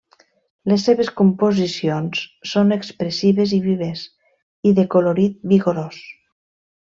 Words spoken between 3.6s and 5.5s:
vives, i de colorit